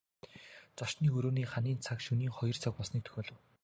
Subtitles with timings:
[0.81, 3.37] Зочны өрөөний ханын цаг шөнийн хоёр цаг болсныг дохиолов.